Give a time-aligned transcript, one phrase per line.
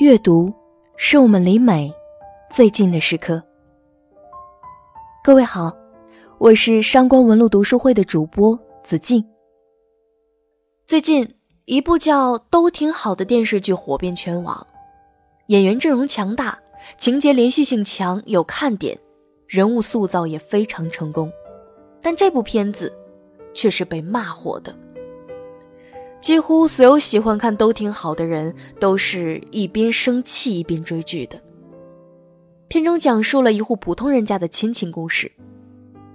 [0.00, 0.50] 阅读
[0.96, 1.92] 是我们离美
[2.50, 3.42] 最近的时刻。
[5.22, 5.70] 各位好，
[6.38, 9.22] 我是上官文路读书会的主播子静。
[10.86, 11.34] 最近
[11.66, 14.66] 一部叫《都挺好》的电视剧火遍全网，
[15.48, 16.58] 演员阵容强大，
[16.96, 18.98] 情节连续性强，有看点，
[19.46, 21.30] 人物塑造也非常成功。
[22.00, 22.90] 但这部片子
[23.52, 24.74] 却是被骂火的。
[26.20, 31.40] 几乎所有喜欢看都挺好的人，都是一边生气一边追剧的。
[32.68, 35.32] 片中讲述了一户普通人家的亲情故事，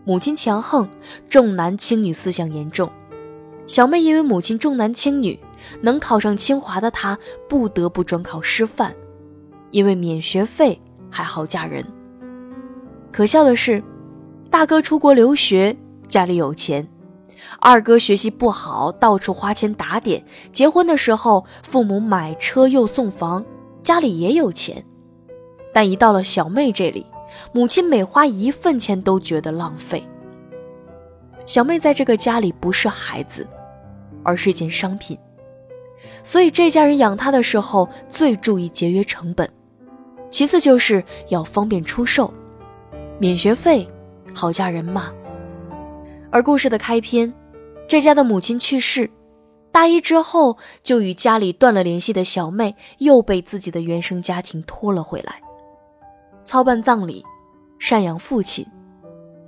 [0.06, 0.88] 母亲强横，
[1.28, 2.90] 重男轻女思想严重。
[3.66, 5.40] 小妹因为母亲重男轻女，
[5.82, 7.18] 能考上清华的她
[7.50, 8.96] 不得不转考师范，
[9.72, 11.84] 因为免学费还好嫁人。
[13.12, 13.84] 可笑的是，
[14.52, 15.76] 大哥出国留学，
[16.08, 16.88] 家里有钱。
[17.60, 20.24] 二哥学习不好，到处花钱打点。
[20.52, 23.46] 结婚的时候，父母买车又送房，
[23.84, 24.84] 家里也有钱。
[25.74, 27.06] 但一到了小妹这里，
[27.52, 30.04] 母亲每花一分钱都觉得浪费。
[31.46, 33.48] 小妹在这个家里不是孩子，
[34.24, 35.18] 而是一件商品，
[36.24, 39.50] 所以这家人养她的时候最注意节约成本，
[40.32, 42.34] 其次就是要方便出售，
[43.20, 43.88] 免学费，
[44.34, 45.12] 好嫁人嘛。
[46.36, 47.34] 而故事的开篇，
[47.88, 49.10] 这家的母亲去世，
[49.72, 55.42] 大一之后就与家里断了联系的小妹又被自己的原生家庭拖了回来，
[56.44, 57.24] 操办葬礼，
[57.80, 58.68] 赡养父亲。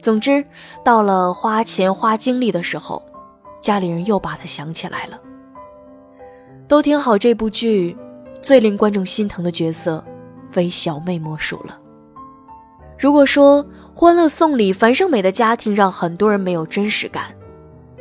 [0.01, 0.45] 总之，
[0.81, 3.03] 到了花钱花精力的时候，
[3.61, 5.19] 家里人又把他想起来了。
[6.69, 7.97] 都挺好，这部剧
[8.41, 10.01] 最令观众心疼的角色，
[10.53, 11.77] 非小妹莫属了。
[12.97, 17.25] 如果说《欢乐颂》里樊胜美的家庭让很多人没有真实感，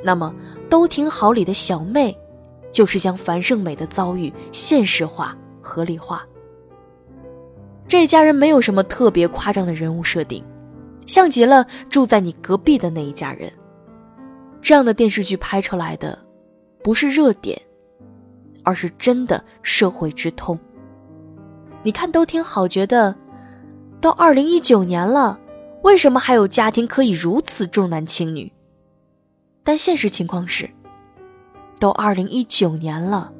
[0.02, 0.34] 那么
[0.68, 2.16] 《都挺好》里的小妹，
[2.72, 6.24] 就是将樊胜美的遭遇现实化、合理化。
[7.86, 10.42] 这家人没有什么特别夸张的人物设定，
[11.06, 13.52] 像极了住在你隔壁的那一家人。
[14.62, 16.18] 这样的电视剧拍出来的，
[16.82, 17.60] 不是热点，
[18.64, 20.58] 而是真的社会之痛。
[21.82, 23.14] 你看，都挺好，觉得。
[24.00, 25.38] 到二零一九年了，
[25.82, 28.52] 为什么还有家庭可以如此重男轻女？
[29.64, 30.68] 但现实情况是，
[31.80, 33.32] 都二零一九年了，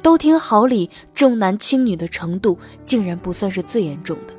[0.00, 4.34] 都挺好里重男轻女的程度竟然不算是最严重的。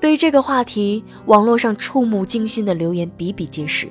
[0.00, 3.88] 对于这个话题，网络上触目惊心的留言比比皆是。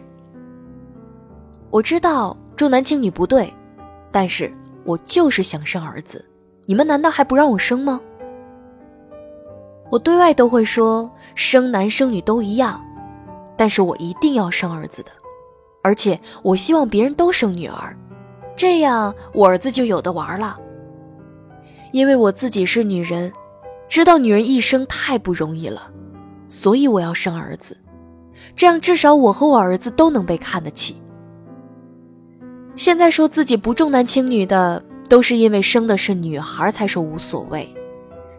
[1.69, 3.51] 我知道重男轻女不对，
[4.11, 4.51] 但是
[4.83, 6.23] 我就是想生儿子，
[6.65, 8.01] 你们难道还不让我生吗？
[9.93, 12.83] 我对外都会说生男生女都一样，
[13.55, 15.11] 但是我一定要生儿子的，
[15.83, 17.95] 而且我希望别人都生女儿，
[18.55, 20.57] 这样我儿子就有的玩了。
[21.91, 23.31] 因为我自己是女人，
[23.87, 25.91] 知道女人一生太不容易了，
[26.47, 27.77] 所以我要生儿子，
[28.55, 30.99] 这样至少我和我儿子都能被看得起。
[32.75, 37.71] 现在说自己不重男轻女的，都是因为生的是女孩才说无所谓。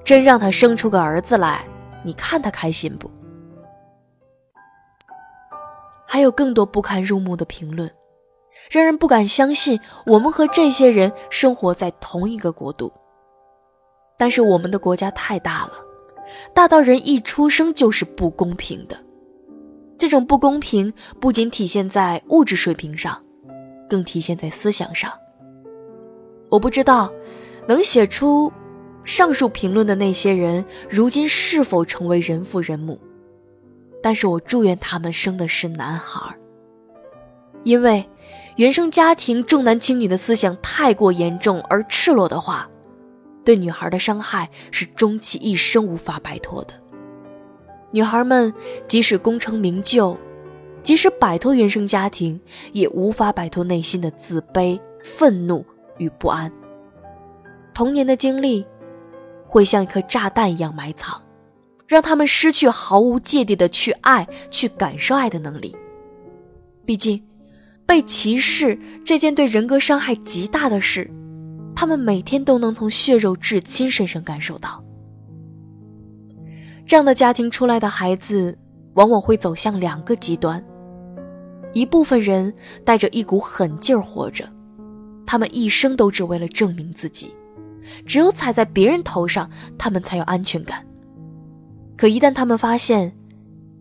[0.05, 1.67] 真让他生出个儿子来，
[2.05, 3.11] 你看他开心不？
[6.07, 7.91] 还有更多不堪入目的评论，
[8.71, 12.93] 让人不敢相信我们和这些人生活在同一个国度。
[14.19, 15.73] 但是我们的国家太大了，
[16.53, 18.97] 大到人一出生就是不公平的。
[19.97, 23.21] 这种不公平不仅体现在物质水平上，
[23.89, 25.11] 更体现在思想上。
[26.51, 27.11] 我不知道
[27.67, 28.53] 能写出。
[29.05, 32.99] 上述评论的那些人，如今是否成为人父人母？
[34.03, 36.35] 但是我祝愿他们生的是男孩，
[37.65, 38.07] 因为
[38.57, 42.69] 原生家庭重男轻女的思想太过严重而赤裸的话，
[43.45, 46.75] 对女孩的伤害是终其一生无法摆脱的。
[47.93, 48.53] 女孩们
[48.89, 50.17] 即使功成名就，
[50.83, 52.41] 即使摆脱原生家庭，
[52.73, 55.65] 也无法摆脱内心的自卑、愤怒
[55.99, 56.51] 与不安。
[57.75, 58.67] 童年的经历。
[59.55, 61.23] 会像一颗炸弹一样埋藏，
[61.87, 65.77] 让他们失去毫无芥蒂的去爱、去感受爱的能力。
[66.85, 67.25] 毕竟，
[67.87, 71.09] 被歧视这件对人格伤害极大的事，
[71.73, 74.83] 他们每天都能从血肉至亲身上感受到。
[76.85, 78.59] 这样的家庭出来的孩子，
[78.95, 80.61] 往往会走向两个极端：
[81.73, 82.53] 一部分人
[82.85, 84.53] 带着一股狠劲儿活着，
[85.25, 87.33] 他们一生都只为了证明自己。
[88.07, 90.85] 只有踩在别人头上，他们才有安全感。
[91.97, 93.17] 可一旦他们发现，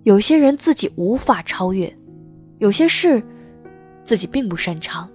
[0.03, 1.95] 有些人自己无法超越，
[2.59, 3.23] 有些事
[4.03, 5.09] 自己并不擅长，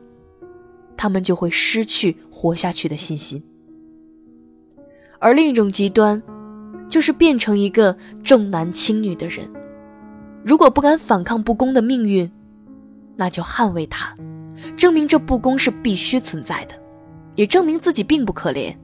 [0.96, 3.42] 他们就会失去活下去的信心。
[5.18, 6.22] 而另一种极端，
[6.88, 9.50] 就是变成一个重男轻女的人。
[10.44, 12.30] 如果不敢反抗不公的命运，
[13.16, 14.14] 那就捍卫它，
[14.76, 16.74] 证明这不公是必须存在的，
[17.38, 18.74] 也证明自己并不可怜，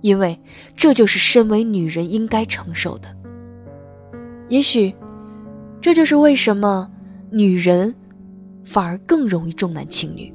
[0.00, 0.40] 因为
[0.76, 3.12] 这就是身为女人应该承受的。
[4.48, 4.94] 也许，
[5.80, 6.88] 这就是为什么
[7.32, 7.92] 女人
[8.62, 10.32] 反而更容易重男轻女。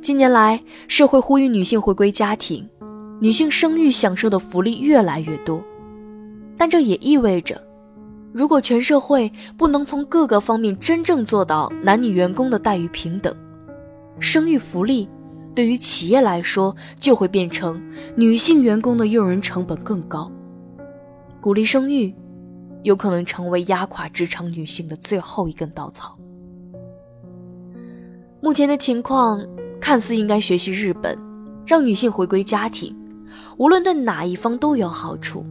[0.00, 0.58] 近年来，
[0.88, 2.66] 社会呼吁女性回归家庭，
[3.20, 5.62] 女性生育享受的福利越来越多，
[6.56, 7.62] 但这也意味着，
[8.34, 13.32] 如果全社会不能从各个方面真正做到男女员工的待遇平等，
[14.18, 15.08] 生育福利
[15.54, 17.80] 对于企业来说就会变成
[18.16, 20.28] 女性员工的用人成本更高，
[21.40, 22.12] 鼓励生育，
[22.82, 26.18] 有可能成为压垮职场女性的最后一根稻草。
[28.40, 29.40] 目前的情况。
[29.80, 31.18] 看似应该学习日本，
[31.66, 32.96] 让女性回归家庭，
[33.58, 35.44] 无论对哪一方都有好处。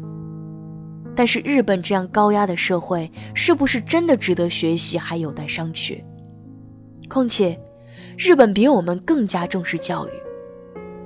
[1.16, 6.02] 但是日本这样高压的社会，是不是真的值得学习，还有待商榷。
[7.10, 7.60] 况且，
[8.18, 10.12] 日本比我们更加重视教育，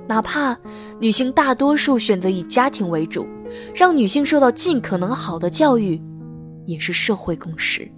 [0.06, 0.56] 哪怕
[1.00, 3.26] 女性大多数选择以家庭为主，
[3.74, 6.00] 让女性受到尽可能好的教育，
[6.66, 7.90] 也是社会共识。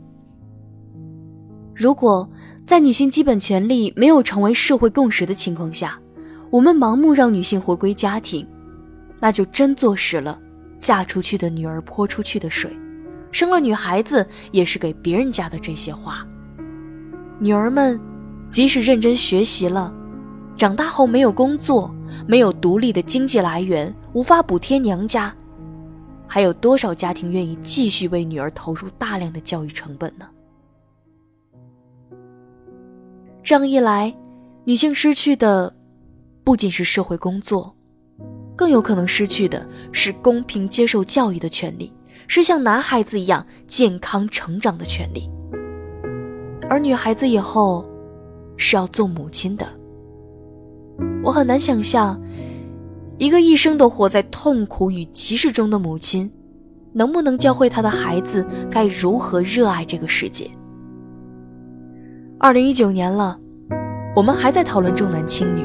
[1.75, 2.29] 如果。
[2.67, 5.99] 在女性基本权利没有成为社会共识的情况下，
[6.51, 8.47] 我们盲目让女性回归家庭，
[9.19, 10.41] 那就真坐实了
[10.81, 12.77] “嫁出去的女儿泼出去的水”，
[13.31, 16.27] 生了女孩子也是给别人家的这些话。
[17.39, 17.99] 女儿们
[18.51, 19.95] 即使认真学习了，
[20.57, 21.95] 长大后没有工作，
[22.27, 25.33] 没有独立的经济来源，无法补贴娘家，
[26.27, 30.29] 还有多少家庭愿意继续为女儿投入大量的教育成本呢？
[33.43, 34.15] 这样一来，
[34.65, 35.75] 女性失去的
[36.45, 37.75] 不仅是社会工作，
[38.61, 41.91] 更有可能失去的是公平接受教育的权利，
[42.29, 45.31] 是像男孩子一样健康成长的权利。
[46.69, 47.89] 而女孩子以后
[48.59, 49.67] 是要做母亲的，
[51.25, 52.21] 我很难想象，
[53.17, 56.31] 一个一生都活在痛苦与歧视中的母亲，
[56.93, 60.51] 能不能教会她的孩子该如何热爱这个世界。
[62.39, 63.41] 二零一九年了，
[64.15, 65.63] 我们还在讨论重男轻女，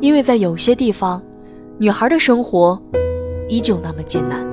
[0.00, 1.22] 因为在有些地方，
[1.78, 2.80] 女孩的生活
[3.48, 4.46] 依旧那么艰难。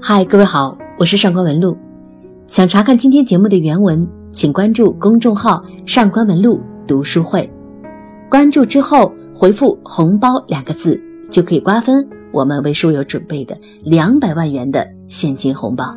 [0.00, 1.76] 嗨，各位好，我是上官文露。
[2.46, 7.52] 想查看今天节目的原文，请关注公众号“上官文露读书会”。
[8.30, 9.12] 关注之后。
[9.38, 10.98] 回复“红包”两个字，
[11.30, 15.96] 就可以瓜分我们为书友准备的两百万元的现金红包。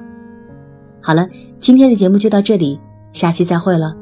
[1.02, 1.28] 好了，
[1.60, 2.80] 今天的节目就到这里，
[3.12, 3.94] 下期再会了。